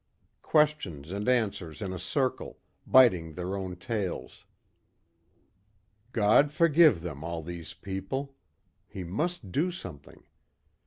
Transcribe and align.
Questions 0.41 1.11
and 1.11 1.29
answers 1.29 1.79
in 1.79 1.93
a 1.93 1.99
circle, 1.99 2.57
biting 2.87 3.33
their 3.35 3.55
own 3.55 3.75
tails. 3.75 4.47
God 6.11 6.51
forgive 6.51 7.01
them, 7.01 7.23
all 7.23 7.43
these 7.43 7.75
people. 7.75 8.35
He 8.87 9.03
must 9.03 9.51
do 9.51 9.69
something. 9.69 10.23